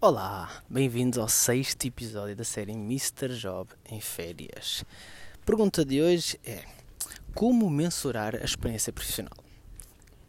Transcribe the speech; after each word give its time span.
Olá, 0.00 0.62
bem-vindos 0.70 1.18
ao 1.18 1.28
sexto 1.28 1.84
episódio 1.84 2.36
da 2.36 2.44
série 2.44 2.70
Mr. 2.70 3.36
Job 3.36 3.68
em 3.90 4.00
Férias. 4.00 4.84
Pergunta 5.44 5.84
de 5.84 6.00
hoje 6.00 6.38
é: 6.46 6.62
Como 7.34 7.68
mensurar 7.68 8.36
a 8.36 8.44
experiência 8.44 8.92
profissional? 8.92 9.36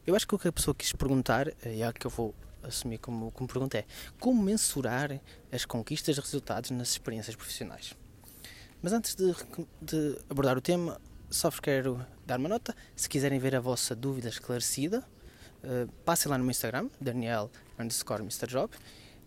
Eu 0.07 0.15
acho 0.15 0.27
que 0.27 0.33
o 0.33 0.39
que 0.39 0.47
a 0.47 0.51
pessoa 0.51 0.73
quis 0.73 0.91
perguntar, 0.91 1.49
e 1.63 1.83
é 1.83 1.85
a 1.85 1.93
que 1.93 2.07
eu 2.07 2.09
vou 2.09 2.33
assumir 2.63 2.97
como, 2.97 3.29
como 3.29 3.47
pergunta, 3.47 3.77
é: 3.77 3.85
Como 4.19 4.41
mensurar 4.41 5.21
as 5.51 5.65
conquistas 5.65 6.17
e 6.17 6.19
resultados 6.19 6.71
nas 6.71 6.89
experiências 6.89 7.35
profissionais? 7.35 7.93
Mas 8.81 8.91
antes 8.91 9.13
de, 9.13 9.35
de 9.79 10.17
abordar 10.27 10.57
o 10.57 10.61
tema, 10.61 10.99
só 11.29 11.47
vos 11.47 11.59
quero 11.59 12.03
dar 12.25 12.39
uma 12.39 12.49
nota. 12.49 12.75
Se 12.95 13.07
quiserem 13.07 13.37
ver 13.37 13.55
a 13.55 13.59
vossa 13.59 13.95
dúvida 13.95 14.29
esclarecida, 14.29 15.05
uh, 15.63 15.87
passem 16.03 16.27
lá 16.27 16.39
no 16.39 16.43
meu 16.43 16.49
Instagram, 16.49 16.89
Daniel 16.99 17.51
underscore 17.77 18.23
Mr. 18.23 18.47
Job 18.47 18.73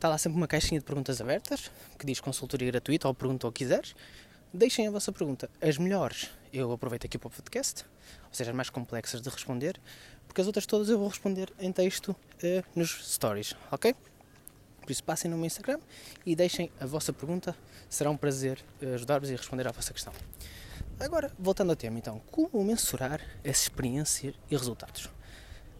Está 0.02 0.08
lá 0.08 0.18
sempre 0.18 0.36
uma 0.36 0.48
caixinha 0.48 0.80
de 0.80 0.84
perguntas 0.84 1.20
abertas 1.20 1.70
que 1.96 2.04
diz 2.04 2.18
consultoria 2.18 2.72
gratuita 2.72 3.06
ou 3.06 3.14
pergunta 3.14 3.46
o 3.46 3.52
que 3.52 3.62
quiseres. 3.62 3.94
Deixem 4.52 4.88
a 4.88 4.90
vossa 4.90 5.12
pergunta. 5.12 5.48
As 5.60 5.78
melhores 5.78 6.28
eu 6.52 6.72
aproveito 6.72 7.04
aqui 7.04 7.16
para 7.16 7.28
o 7.28 7.30
podcast, 7.30 7.84
ou 8.24 8.34
seja, 8.34 8.50
as 8.50 8.56
mais 8.56 8.68
complexas 8.68 9.22
de 9.22 9.28
responder, 9.28 9.80
porque 10.26 10.40
as 10.40 10.48
outras 10.48 10.66
todas 10.66 10.88
eu 10.88 10.98
vou 10.98 11.06
responder 11.06 11.52
em 11.56 11.70
texto 11.70 12.16
eh, 12.42 12.64
nos 12.74 13.12
stories, 13.14 13.54
ok? 13.70 13.94
Por 14.80 14.90
isso 14.90 15.04
passem 15.04 15.30
no 15.30 15.36
meu 15.36 15.46
Instagram 15.46 15.78
e 16.26 16.34
deixem 16.34 16.68
a 16.80 16.84
vossa 16.84 17.12
pergunta. 17.12 17.54
Será 17.88 18.10
um 18.10 18.16
prazer 18.16 18.58
eh, 18.80 18.94
ajudar-vos 18.94 19.30
e 19.30 19.36
responder 19.36 19.68
à 19.68 19.70
vossa 19.70 19.92
questão. 19.92 20.12
Agora, 20.98 21.30
voltando 21.38 21.70
ao 21.70 21.76
tema, 21.76 21.96
então, 21.96 22.20
como 22.28 22.64
mensurar 22.64 23.20
essa 23.44 23.62
experiência 23.62 24.34
e 24.50 24.56
resultados? 24.56 25.08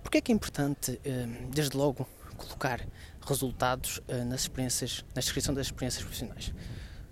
Porque 0.01 0.19
é 0.19 0.20
que 0.20 0.31
é 0.31 0.34
importante, 0.34 1.01
eh, 1.05 1.27
desde 1.51 1.77
logo, 1.77 2.07
colocar 2.47 2.87
resultados 3.27 3.99
uh, 3.99 4.25
nas 4.25 4.43
experiências, 4.43 5.05
na 5.15 5.21
descrição 5.21 5.55
das 5.55 5.67
experiências 5.67 6.03
profissionais. 6.03 6.49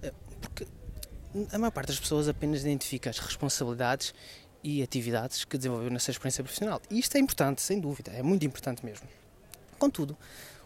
Uh, 0.02 0.12
porque 0.40 0.66
a 1.52 1.58
maior 1.58 1.70
parte 1.70 1.88
das 1.88 2.00
pessoas 2.00 2.28
apenas 2.28 2.62
identifica 2.62 3.10
as 3.10 3.18
responsabilidades 3.18 4.14
e 4.62 4.82
atividades 4.82 5.44
que 5.44 5.56
desenvolveu 5.56 5.90
nessa 5.90 6.10
experiência 6.10 6.42
profissional. 6.42 6.80
E 6.90 6.98
isto 6.98 7.16
é 7.16 7.20
importante, 7.20 7.62
sem 7.62 7.80
dúvida, 7.80 8.10
é 8.12 8.22
muito 8.22 8.44
importante 8.44 8.84
mesmo. 8.84 9.08
Contudo, 9.78 10.16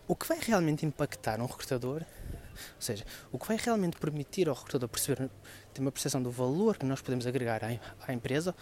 o 0.08 0.16
que 0.16 0.26
vai 0.26 0.38
realmente 0.40 0.84
impactar 0.84 1.40
um 1.40 1.46
recrutador, 1.46 2.02
ou 2.02 2.80
seja, 2.80 3.04
o 3.30 3.38
que 3.38 3.46
vai 3.46 3.56
realmente 3.56 3.96
permitir 3.96 4.48
ao 4.48 4.54
recrutador 4.54 4.88
perceber, 4.88 5.30
ter 5.72 5.80
uma 5.80 5.92
percepção 5.92 6.22
do 6.22 6.30
valor 6.30 6.76
que 6.76 6.84
nós 6.84 7.00
podemos 7.00 7.26
agregar 7.26 7.62
à, 7.64 7.78
à 8.06 8.12
empresa 8.12 8.54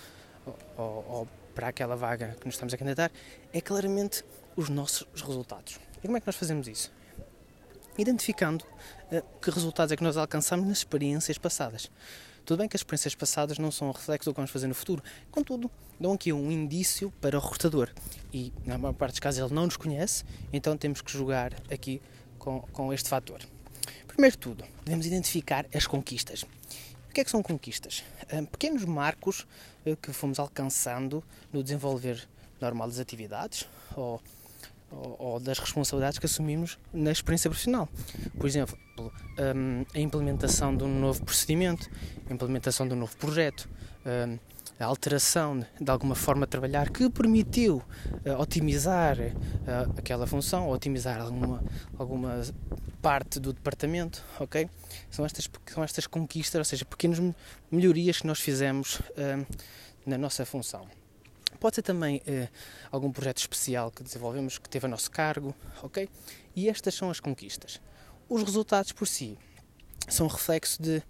ou, 0.44 0.84
ou, 1.08 1.28
para 1.54 1.68
aquela 1.68 1.96
vaga 1.96 2.36
que 2.40 2.46
nos 2.46 2.54
estamos 2.54 2.72
a 2.72 2.78
candidatar, 2.78 3.10
é 3.52 3.60
claramente 3.60 4.24
os 4.56 4.68
nossos 4.68 5.06
resultados. 5.22 5.78
E 5.98 6.06
como 6.06 6.16
é 6.16 6.20
que 6.20 6.26
nós 6.26 6.36
fazemos 6.36 6.66
isso? 6.68 6.92
Identificando 7.96 8.64
uh, 8.64 9.22
que 9.40 9.50
resultados 9.50 9.92
é 9.92 9.96
que 9.96 10.02
nós 10.02 10.16
alcançamos 10.16 10.66
nas 10.66 10.78
experiências 10.78 11.38
passadas. 11.38 11.90
Tudo 12.44 12.58
bem 12.58 12.68
que 12.68 12.76
as 12.76 12.80
experiências 12.80 13.14
passadas 13.14 13.58
não 13.58 13.70
são 13.70 13.88
um 13.88 13.92
reflexo 13.92 14.28
do 14.28 14.34
que 14.34 14.36
vamos 14.36 14.50
fazer 14.50 14.66
no 14.66 14.74
futuro, 14.74 15.02
contudo, 15.30 15.70
dão 16.00 16.12
aqui 16.12 16.32
um 16.32 16.50
indício 16.50 17.12
para 17.20 17.38
o 17.38 17.40
recrutador. 17.40 17.88
E, 18.32 18.52
na 18.66 18.76
maior 18.76 18.94
parte 18.94 19.12
dos 19.12 19.20
casos, 19.20 19.40
ele 19.40 19.54
não 19.54 19.66
nos 19.66 19.76
conhece, 19.76 20.24
então 20.52 20.76
temos 20.76 21.00
que 21.00 21.12
jogar 21.12 21.54
aqui 21.70 22.02
com, 22.38 22.60
com 22.72 22.92
este 22.92 23.08
fator. 23.08 23.40
Primeiro 24.08 24.36
de 24.36 24.38
tudo, 24.38 24.64
devemos 24.84 25.06
identificar 25.06 25.66
as 25.72 25.86
conquistas. 25.86 26.42
O 27.08 27.14
que 27.14 27.20
é 27.20 27.24
que 27.24 27.30
são 27.30 27.42
conquistas? 27.42 28.02
Uh, 28.32 28.44
pequenos 28.46 28.84
marcos 28.84 29.46
uh, 29.86 29.96
que 29.96 30.12
fomos 30.12 30.40
alcançando 30.40 31.22
no 31.52 31.62
desenvolver 31.62 32.28
normal 32.60 32.88
das 32.88 32.98
atividades 32.98 33.68
ou 33.94 34.20
ou, 34.92 35.16
ou, 35.18 35.40
das 35.40 35.58
responsabilidades 35.58 36.18
que 36.18 36.26
assumimos 36.26 36.78
na 36.92 37.10
experiência 37.10 37.48
profissional. 37.48 37.88
Por 38.38 38.46
exemplo, 38.46 38.76
um, 38.98 39.84
a 39.94 39.98
implementação 39.98 40.76
de 40.76 40.84
um 40.84 41.00
novo 41.00 41.24
procedimento, 41.24 41.90
a 42.28 42.32
implementação 42.32 42.86
de 42.86 42.94
um 42.94 42.96
novo 42.96 43.16
projeto, 43.16 43.68
um, 44.06 44.38
a 44.78 44.84
alteração 44.84 45.64
de 45.80 45.90
alguma 45.90 46.14
forma 46.14 46.46
de 46.46 46.50
trabalhar 46.50 46.90
que 46.90 47.08
permitiu 47.08 47.76
uh, 48.26 48.40
otimizar 48.40 49.16
uh, 49.18 49.92
aquela 49.96 50.26
função, 50.26 50.68
otimizar 50.68 51.20
alguma, 51.20 51.62
alguma 51.96 52.42
parte 53.00 53.38
do 53.38 53.52
departamento, 53.52 54.22
ok? 54.40 54.68
São 55.10 55.24
estas, 55.24 55.48
são 55.66 55.84
estas 55.84 56.06
conquistas, 56.06 56.58
ou 56.58 56.64
seja, 56.64 56.84
pequenas 56.84 57.20
melhorias 57.70 58.20
que 58.20 58.26
nós 58.26 58.40
fizemos 58.40 58.96
uh, 58.96 59.46
na 60.04 60.18
nossa 60.18 60.44
função. 60.44 60.86
Pode 61.62 61.76
ser 61.76 61.82
também 61.82 62.20
eh, 62.26 62.48
algum 62.90 63.12
projeto 63.12 63.38
especial 63.38 63.92
que 63.92 64.02
desenvolvemos 64.02 64.58
que 64.58 64.68
teve 64.68 64.84
a 64.86 64.88
nosso 64.88 65.08
cargo, 65.08 65.54
ok? 65.80 66.08
E 66.56 66.68
estas 66.68 66.92
são 66.92 67.08
as 67.08 67.20
conquistas. 67.20 67.80
Os 68.28 68.42
resultados 68.42 68.90
por 68.90 69.06
si 69.06 69.38
são 70.08 70.26
reflexo 70.26 70.82
de, 70.82 71.00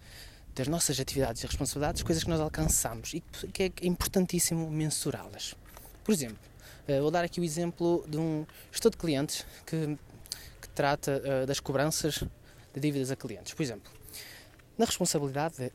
das 0.54 0.68
nossas 0.68 1.00
atividades 1.00 1.42
e 1.42 1.46
responsabilidades, 1.46 2.02
coisas 2.02 2.22
que 2.22 2.28
nós 2.28 2.38
alcançamos 2.38 3.14
e 3.14 3.20
que 3.50 3.62
é 3.62 3.72
importantíssimo 3.80 4.70
mensurá-las. 4.70 5.54
Por 6.04 6.12
exemplo, 6.12 6.36
eh, 6.86 7.00
vou 7.00 7.10
dar 7.10 7.24
aqui 7.24 7.40
o 7.40 7.44
exemplo 7.44 8.04
de 8.06 8.18
um 8.18 8.44
gestor 8.70 8.90
de 8.90 8.98
clientes 8.98 9.46
que, 9.64 9.98
que 10.60 10.68
trata 10.74 11.22
eh, 11.24 11.46
das 11.46 11.60
cobranças 11.60 12.22
de 12.74 12.78
dívidas 12.78 13.10
a 13.10 13.16
clientes. 13.16 13.54
Por 13.54 13.62
exemplo, 13.62 13.90
na 14.76 14.84
responsabilidade, 14.84 15.72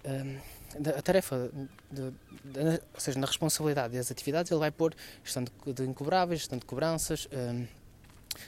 a 0.75 1.01
tarefa, 1.01 1.50
de, 1.91 2.01
de, 2.01 2.81
ou 2.94 3.00
seja, 3.00 3.19
na 3.19 3.28
responsabilidade 3.28 3.95
das 3.95 4.11
atividades, 4.11 4.51
ele 4.51 4.59
vai 4.59 4.72
pôr 4.72 4.94
gestão 5.23 5.44
de, 5.44 5.73
de 5.73 5.83
incobráveis, 5.83 6.41
gestão 6.41 6.57
de 6.57 6.66
cobranças, 6.66 7.28
um, 7.31 7.66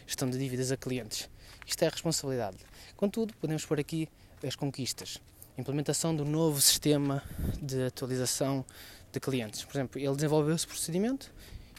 gestão 0.05 0.29
de 0.29 0.37
dívidas 0.37 0.71
a 0.71 0.77
clientes. 0.77 1.29
Isto 1.65 1.83
é 1.83 1.87
a 1.87 1.89
responsabilidade. 1.89 2.57
Contudo, 2.95 3.33
podemos 3.35 3.65
pôr 3.65 3.79
aqui 3.79 4.09
as 4.45 4.55
conquistas. 4.55 5.19
Implementação 5.57 6.15
do 6.15 6.25
novo 6.25 6.59
sistema 6.61 7.23
de 7.61 7.85
atualização 7.85 8.65
de 9.11 9.19
clientes. 9.19 9.63
Por 9.65 9.75
exemplo, 9.77 10.01
ele 10.01 10.15
desenvolveu 10.15 10.55
esse 10.55 10.67
procedimento 10.67 11.31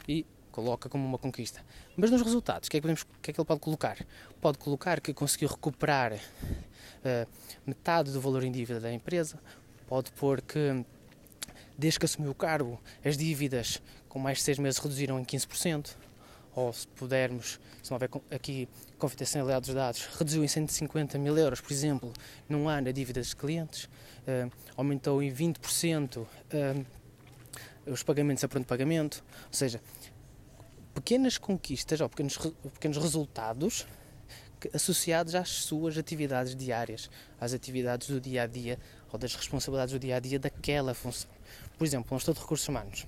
e 0.06 0.26
coloca 0.50 0.88
como 0.88 1.06
uma 1.06 1.18
conquista. 1.18 1.64
Mas 1.96 2.10
nos 2.10 2.22
resultados, 2.22 2.68
o 2.68 2.70
que 2.70 2.76
é 2.76 2.80
que, 2.80 2.94
que, 3.22 3.30
é 3.30 3.32
que 3.32 3.40
ele 3.40 3.46
pode 3.46 3.60
colocar? 3.60 3.96
Pode 4.40 4.58
colocar 4.58 5.00
que 5.00 5.14
conseguiu 5.14 5.48
recuperar 5.48 6.12
uh, 6.12 7.28
metade 7.66 8.12
do 8.12 8.20
valor 8.20 8.44
em 8.44 8.52
dívida 8.52 8.80
da 8.80 8.92
empresa, 8.92 9.38
pode 9.90 10.12
pôr 10.12 10.40
que, 10.40 10.84
desde 11.76 11.98
que 11.98 12.04
assumiu 12.06 12.30
o 12.30 12.34
cargo, 12.34 12.80
as 13.04 13.18
dívidas 13.18 13.82
com 14.08 14.20
mais 14.20 14.38
de 14.38 14.44
seis 14.44 14.56
meses 14.56 14.78
reduziram 14.78 15.18
em 15.18 15.24
15%, 15.24 15.96
ou 16.54 16.72
se 16.72 16.86
pudermos, 16.86 17.58
se 17.82 17.90
não 17.90 17.96
houver 17.96 18.08
aqui 18.30 18.68
confidencialidade 18.98 19.66
dos 19.66 19.74
dados, 19.74 20.08
reduziu 20.16 20.44
em 20.44 20.48
150 20.48 21.18
mil 21.18 21.36
euros, 21.36 21.60
por 21.60 21.72
exemplo, 21.72 22.12
num 22.48 22.68
ano 22.68 22.88
a 22.88 22.92
dívidas 22.92 23.30
de 23.30 23.36
clientes, 23.36 23.84
uh, 23.84 24.50
aumentou 24.76 25.20
em 25.20 25.32
20% 25.32 26.18
uh, 26.18 26.26
eh, 26.52 26.84
os 27.86 28.04
pagamentos 28.04 28.44
a 28.44 28.48
pronto 28.48 28.66
pagamento, 28.66 29.24
ou 29.46 29.52
seja, 29.52 29.80
pequenas 30.94 31.36
conquistas 31.36 32.00
ou 32.00 32.08
pequenos, 32.08 32.38
pequenos 32.74 32.96
resultados 32.96 33.86
associados 34.74 35.34
às 35.34 35.48
suas 35.48 35.96
atividades 35.96 36.54
diárias, 36.54 37.10
às 37.40 37.54
atividades 37.54 38.08
do 38.08 38.20
dia 38.20 38.42
a 38.42 38.46
dia 38.46 38.78
ou 39.12 39.18
das 39.18 39.34
responsabilidades 39.34 39.92
do 39.92 39.98
dia 39.98 40.16
a 40.16 40.20
dia 40.20 40.38
daquela 40.38 40.94
função. 40.94 41.30
Por 41.76 41.86
exemplo, 41.86 42.14
um 42.14 42.18
gestor 42.18 42.34
de 42.34 42.40
recursos 42.40 42.68
humanos 42.68 43.06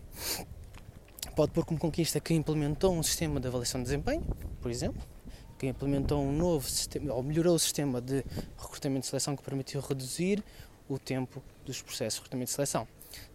pode 1.34 1.52
pôr 1.52 1.64
como 1.64 1.78
conquista 1.78 2.20
que 2.20 2.34
implementou 2.34 2.94
um 2.94 3.02
sistema 3.02 3.40
de 3.40 3.46
avaliação 3.46 3.80
de 3.80 3.84
desempenho, 3.84 4.24
por 4.60 4.70
exemplo, 4.70 5.02
que 5.58 5.66
implementou 5.66 6.22
um 6.22 6.32
novo 6.32 6.68
sistema 6.68 7.14
ou 7.14 7.22
melhorou 7.22 7.54
o 7.54 7.58
sistema 7.58 8.00
de 8.00 8.24
recrutamento 8.58 9.02
de 9.02 9.06
seleção 9.06 9.36
que 9.36 9.42
permitiu 9.42 9.80
reduzir 9.80 10.42
o 10.88 10.98
tempo 10.98 11.42
dos 11.64 11.80
processos 11.80 12.14
de 12.14 12.20
recrutamento 12.20 12.48
de 12.50 12.54
seleção. 12.54 12.86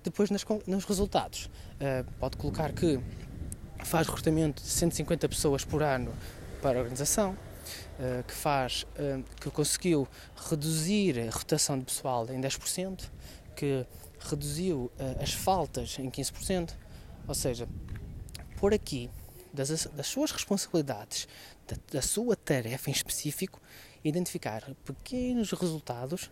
Depois, 0.03 0.29
nas, 0.29 0.45
nos 0.65 0.85
resultados, 0.85 1.45
uh, 1.45 2.11
pode 2.19 2.37
colocar 2.37 2.73
que 2.73 2.99
faz 3.83 4.07
recrutamento 4.07 4.61
de 4.61 4.69
150 4.69 5.29
pessoas 5.29 5.63
por 5.63 5.81
ano 5.81 6.13
para 6.61 6.77
a 6.77 6.81
organização, 6.81 7.37
que 8.27 8.33
faz, 8.33 8.83
uh, 8.83 9.23
que 9.41 9.49
conseguiu 9.49 10.07
reduzir 10.49 11.19
a 11.19 11.31
rotação 11.31 11.77
de 11.79 11.85
pessoal 11.85 12.27
em 12.29 12.39
10%, 12.39 13.09
que 13.55 13.85
reduziu 14.19 14.91
uh, 14.99 15.23
as 15.23 15.33
faltas 15.33 15.97
em 15.99 16.09
15%, 16.09 16.73
ou 17.27 17.33
seja, 17.33 17.67
por 18.57 18.73
aqui 18.73 19.09
das, 19.53 19.85
das 19.87 20.07
suas 20.07 20.31
responsabilidades, 20.31 21.27
da, 21.67 21.75
da 21.91 22.01
sua 22.01 22.35
tarefa 22.35 22.89
em 22.89 22.93
específico, 22.93 23.59
identificar 24.03 24.63
pequenos 24.85 25.51
resultados 25.51 26.29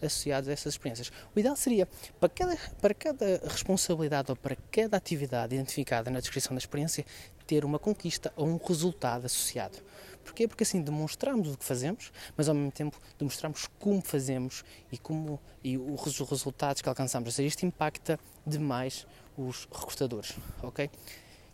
associados 0.00 0.48
a 0.48 0.52
essas 0.52 0.74
experiências. 0.74 1.10
O 1.34 1.38
ideal 1.38 1.56
seria, 1.56 1.88
para 2.20 2.28
cada, 2.28 2.56
para 2.80 2.94
cada 2.94 3.40
responsabilidade 3.44 4.30
ou 4.30 4.36
para 4.36 4.56
cada 4.70 4.96
atividade 4.96 5.54
identificada 5.54 6.10
na 6.10 6.20
descrição 6.20 6.54
da 6.54 6.58
experiência, 6.58 7.04
ter 7.46 7.64
uma 7.64 7.78
conquista 7.78 8.32
ou 8.36 8.46
um 8.46 8.56
resultado 8.56 9.24
associado. 9.24 9.78
Porquê? 10.26 10.48
Porque 10.48 10.64
assim 10.64 10.82
demonstramos 10.82 11.54
o 11.54 11.56
que 11.56 11.64
fazemos, 11.64 12.12
mas 12.36 12.48
ao 12.48 12.54
mesmo 12.54 12.72
tempo 12.72 13.00
demonstramos 13.16 13.68
como 13.78 14.02
fazemos 14.02 14.64
e, 14.90 14.98
como, 14.98 15.40
e 15.62 15.78
os 15.78 16.18
resultados 16.18 16.82
que 16.82 16.88
alcançamos. 16.88 17.28
Ou 17.28 17.32
seja, 17.32 17.46
isto 17.46 17.64
impacta 17.64 18.18
demais 18.44 19.06
os 19.38 19.68
recrutadores, 19.72 20.36
ok? 20.64 20.90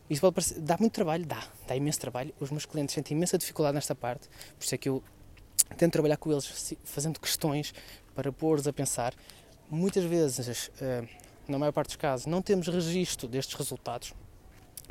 Isso 0.09 0.23
pode 0.23 0.35
parecer, 0.35 0.61
dá 0.61 0.79
muito 0.81 0.95
trabalho, 0.95 1.27
dá, 1.27 1.47
dá 1.67 1.77
imenso 1.77 2.01
trabalho. 2.01 2.35
Os 2.41 2.51
meus 2.51 2.65
clientes 2.65 2.95
sentem 2.95 3.15
imensa 3.15 3.37
dificuldade 3.37 3.75
nesta 3.75 3.95
parte, 3.95 4.27
por 4.57 4.65
isso 4.65 4.75
é 4.75 4.79
que 4.79 4.89
eu 4.89 5.05
tento 5.77 5.93
trabalhar 5.93 6.17
com 6.17 6.33
eles 6.33 6.75
fazendo 6.83 7.21
questões 7.21 7.75
para 8.15 8.33
pôr-os 8.33 8.67
a 8.67 8.73
pensar. 8.73 9.15
Muitas 9.71 10.05
vezes, 10.05 10.69
uh, 10.69 11.07
na 11.47 11.59
maior 11.59 11.73
parte 11.73 11.89
dos 11.89 11.97
casos, 11.97 12.25
não 12.27 12.41
temos 12.41 12.69
registro 12.69 13.29
destes 13.29 13.55
resultados. 13.55 14.15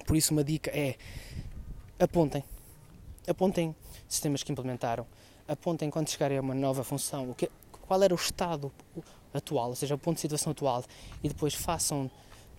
Por 0.05 0.15
isso, 0.15 0.33
uma 0.33 0.43
dica 0.43 0.69
é 0.71 0.97
apontem. 1.99 2.43
Apontem 3.27 3.75
sistemas 4.07 4.41
que 4.41 4.51
implementaram. 4.51 5.05
Apontem 5.47 5.89
quando 5.89 6.09
chegarem 6.09 6.37
a 6.37 6.41
uma 6.41 6.55
nova 6.55 6.83
função, 6.83 7.29
o 7.29 7.35
que, 7.35 7.49
qual 7.81 8.01
era 8.01 8.13
o 8.13 8.17
estado 8.17 8.71
atual, 9.33 9.69
ou 9.69 9.75
seja, 9.75 9.95
o 9.95 9.97
ponto 9.97 10.15
de 10.15 10.21
situação 10.21 10.51
atual, 10.51 10.83
e 11.23 11.27
depois 11.27 11.53
façam 11.53 12.09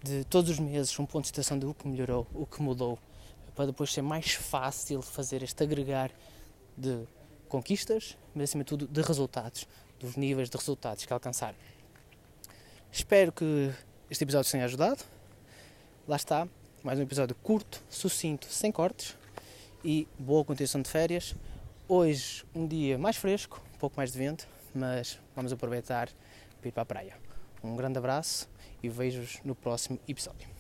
de 0.02 0.24
todos 0.24 0.50
os 0.50 0.58
meses 0.58 0.98
um 0.98 1.06
ponto 1.06 1.22
de 1.22 1.28
situação 1.28 1.58
do 1.58 1.74
que 1.74 1.86
melhorou, 1.88 2.26
o 2.34 2.46
que 2.46 2.62
mudou, 2.62 2.98
para 3.54 3.66
depois 3.66 3.92
ser 3.92 4.02
mais 4.02 4.32
fácil 4.32 5.02
fazer 5.02 5.42
este 5.42 5.62
agregar 5.62 6.10
de 6.76 7.06
conquistas, 7.48 8.16
mas 8.34 8.50
acima 8.50 8.64
de 8.64 8.68
tudo 8.68 8.86
de 8.86 9.02
resultados, 9.02 9.66
dos 9.98 10.16
níveis 10.16 10.48
de 10.48 10.56
resultados 10.56 11.04
que 11.04 11.12
alcançaram. 11.12 11.56
Espero 12.90 13.32
que 13.32 13.72
este 14.10 14.24
episódio 14.24 14.50
tenha 14.50 14.64
ajudado. 14.64 15.02
Lá 16.06 16.16
está, 16.16 16.48
mais 16.82 16.98
um 16.98 17.02
episódio 17.02 17.34
curto, 17.36 17.82
sucinto, 17.88 18.46
sem 18.46 18.72
cortes 18.72 19.21
e 19.84 20.06
boa 20.19 20.44
continuação 20.44 20.81
de 20.81 20.88
férias. 20.88 21.34
Hoje 21.88 22.44
um 22.55 22.67
dia 22.67 22.99
mais 22.99 23.17
fresco, 23.17 23.61
um 23.75 23.79
pouco 23.79 23.96
mais 23.96 24.12
de 24.12 24.19
vento, 24.19 24.46
mas 24.75 25.19
vamos 25.34 25.52
aproveitar 25.52 26.08
para 26.61 26.69
ir 26.69 26.73
para 26.73 26.82
a 26.82 26.87
praia. 26.87 27.17
Um 27.62 27.76
grande 27.76 27.99
abraço 27.99 28.49
e 28.82 28.88
vejo-vos 28.88 29.40
no 29.44 29.55
próximo 29.55 29.99
episódio. 30.08 30.51